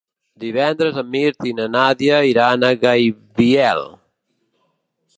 [0.43, 3.89] Divendres en Mirt i na Nàdia iran a Gaibiel.